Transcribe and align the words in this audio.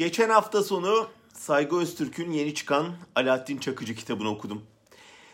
Geçen 0.00 0.30
hafta 0.30 0.62
sonu 0.62 1.08
Saygı 1.32 1.76
Öztürk'ün 1.76 2.32
yeni 2.32 2.54
çıkan 2.54 2.92
Alaaddin 3.14 3.58
Çakıcı 3.58 3.94
kitabını 3.94 4.28
okudum. 4.28 4.62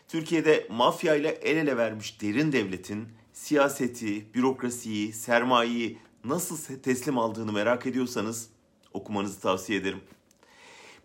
Türkiye'de 0.08 0.67
mafya 0.71 1.15
ile 1.15 1.29
el 1.29 1.57
ele 1.57 1.77
vermiş 1.77 2.21
derin 2.21 2.53
devletin 2.53 3.08
siyaseti, 3.33 4.34
bürokrasiyi, 4.34 5.13
sermayeyi 5.13 5.99
nasıl 6.25 6.79
teslim 6.83 7.18
aldığını 7.18 7.52
merak 7.52 7.87
ediyorsanız 7.87 8.48
okumanızı 8.93 9.41
tavsiye 9.41 9.79
ederim. 9.79 10.00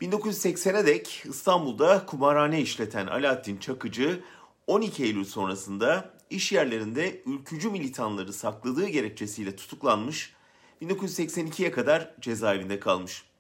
1980'e 0.02 0.86
dek 0.86 1.24
İstanbul'da 1.26 2.06
kumarhane 2.06 2.62
işleten 2.62 3.08
Alaaddin 3.08 3.58
Çakıcı 3.58 4.24
12 4.68 5.04
Eylül 5.04 5.26
sonrasında 5.26 6.14
iş 6.30 6.52
yerlerinde 6.52 7.22
ülkücü 7.26 7.70
militanları 7.70 8.34
sakladığı 8.34 8.88
gerekçesiyle 8.88 9.56
tutuklanmış, 9.56 10.34
1982'ye 10.82 11.72
kadar 11.72 12.16
cezaevinde 12.22 12.80
kalmış. 12.80 13.31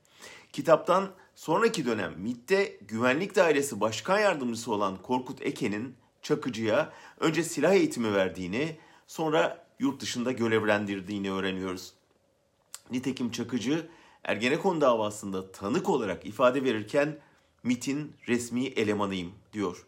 Kitaptan 0.54 1.12
sonraki 1.36 1.86
dönem 1.86 2.14
MİT'te 2.18 2.78
Güvenlik 2.88 3.36
Dairesi 3.36 3.82
Başkan 3.82 4.20
Yardımcısı 4.20 4.72
olan 4.72 5.02
Korkut 5.02 5.42
Eke'nin 5.42 5.96
Çakıcı'ya 6.22 6.94
önce 7.20 7.44
silah 7.44 7.74
eğitimi 7.74 8.14
verdiğini, 8.14 8.78
sonra 9.08 9.66
yurt 9.80 10.02
dışında 10.02 10.32
görevlendirdiğini 10.32 11.32
öğreniyoruz. 11.32 11.94
Nitekim 12.92 13.32
Çakıcı 13.32 13.88
Ergenekon 14.24 14.82
davasında 14.82 15.52
tanık 15.52 15.90
olarak 15.90 16.26
ifade 16.26 16.64
verirken 16.64 17.20
MIT'in 17.64 18.16
resmi 18.28 18.66
elemanıyım 18.66 19.32
diyor. 19.54 19.86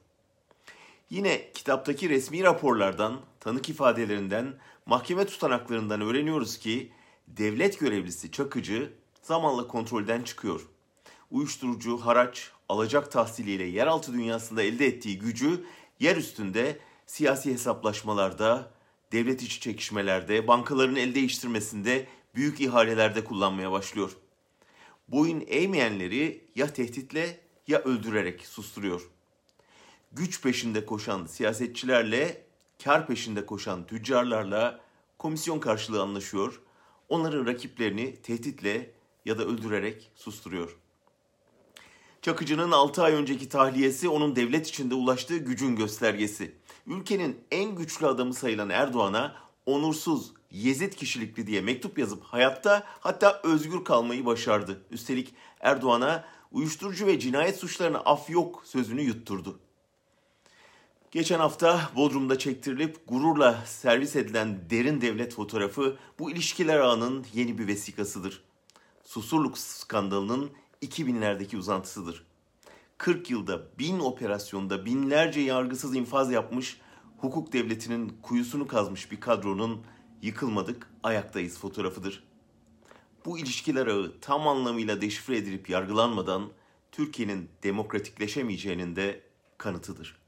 Yine 1.09 1.51
kitaptaki 1.53 2.09
resmi 2.09 2.43
raporlardan, 2.43 3.21
tanık 3.39 3.69
ifadelerinden, 3.69 4.55
mahkeme 4.85 5.25
tutanaklarından 5.25 6.01
öğreniyoruz 6.01 6.57
ki 6.57 6.91
devlet 7.27 7.79
görevlisi 7.79 8.31
Çakıcı 8.31 8.93
zamanla 9.23 9.67
kontrolden 9.67 10.21
çıkıyor. 10.21 10.67
Uyuşturucu, 11.31 11.97
haraç, 11.97 12.51
alacak 12.69 13.11
tahsiliyle 13.11 13.63
yeraltı 13.63 14.13
dünyasında 14.13 14.63
elde 14.63 14.85
ettiği 14.85 15.19
gücü 15.19 15.65
yer 15.99 16.17
üstünde 16.17 16.79
siyasi 17.05 17.53
hesaplaşmalarda, 17.53 18.71
devlet 19.11 19.41
içi 19.41 19.59
çekişmelerde, 19.59 20.47
bankaların 20.47 20.95
el 20.95 21.15
değiştirmesinde, 21.15 22.07
büyük 22.35 22.61
ihalelerde 22.61 23.23
kullanmaya 23.23 23.71
başlıyor. 23.71 24.11
Boyun 25.07 25.43
eğmeyenleri 25.47 26.45
ya 26.55 26.73
tehditle 26.73 27.39
ya 27.67 27.79
öldürerek 27.79 28.45
susturuyor. 28.45 29.09
Güç 30.11 30.41
peşinde 30.41 30.85
koşan 30.85 31.25
siyasetçilerle, 31.25 32.43
kar 32.83 33.07
peşinde 33.07 33.45
koşan 33.45 33.87
tüccarlarla 33.87 34.79
komisyon 35.17 35.59
karşılığı 35.59 36.01
anlaşıyor. 36.01 36.61
Onların 37.09 37.45
rakiplerini 37.45 38.15
tehditle 38.21 38.91
ya 39.25 39.37
da 39.37 39.43
öldürerek 39.43 40.11
susturuyor. 40.15 40.77
Çakıcı'nın 42.21 42.71
6 42.71 43.03
ay 43.03 43.13
önceki 43.13 43.49
tahliyesi 43.49 44.09
onun 44.09 44.35
devlet 44.35 44.67
içinde 44.67 44.95
ulaştığı 44.95 45.37
gücün 45.37 45.75
göstergesi. 45.75 46.55
Ülkenin 46.87 47.39
en 47.51 47.75
güçlü 47.75 48.07
adamı 48.07 48.33
sayılan 48.33 48.69
Erdoğan'a 48.69 49.35
onursuz, 49.65 50.33
Yezid 50.51 50.93
kişilikli 50.93 51.47
diye 51.47 51.61
mektup 51.61 51.97
yazıp 51.97 52.23
hayatta 52.23 52.83
hatta 52.99 53.41
özgür 53.43 53.83
kalmayı 53.83 54.25
başardı. 54.25 54.81
Üstelik 54.91 55.33
Erdoğan'a 55.59 56.25
uyuşturucu 56.51 57.07
ve 57.07 57.19
cinayet 57.19 57.57
suçlarına 57.57 57.97
af 57.97 58.29
yok 58.29 58.63
sözünü 58.65 59.01
yutturdu. 59.01 59.59
Geçen 61.11 61.39
hafta 61.39 61.91
Bodrum'da 61.95 62.39
çektirilip 62.39 63.07
gururla 63.07 63.63
servis 63.65 64.15
edilen 64.15 64.69
derin 64.69 65.01
devlet 65.01 65.33
fotoğrafı 65.33 65.97
bu 66.19 66.31
ilişkiler 66.31 66.79
ağının 66.79 67.25
yeni 67.33 67.57
bir 67.57 67.67
vesikasıdır. 67.67 68.43
Susurluk 69.03 69.57
skandalının 69.57 70.51
2000'lerdeki 70.81 71.57
uzantısıdır. 71.57 72.25
40 72.97 73.29
yılda 73.29 73.61
bin 73.79 73.99
operasyonda 73.99 74.85
binlerce 74.85 75.39
yargısız 75.39 75.95
infaz 75.95 76.31
yapmış, 76.31 76.81
hukuk 77.17 77.53
devletinin 77.53 78.17
kuyusunu 78.21 78.67
kazmış 78.67 79.11
bir 79.11 79.19
kadronun 79.19 79.85
yıkılmadık, 80.21 80.89
ayaktayız 81.03 81.59
fotoğrafıdır. 81.59 82.23
Bu 83.25 83.39
ilişkiler 83.39 83.87
ağı 83.87 84.13
tam 84.21 84.47
anlamıyla 84.47 85.01
deşifre 85.01 85.37
edilip 85.37 85.69
yargılanmadan 85.69 86.49
Türkiye'nin 86.91 87.49
demokratikleşemeyeceğinin 87.63 88.95
de 88.95 89.23
kanıtıdır. 89.57 90.22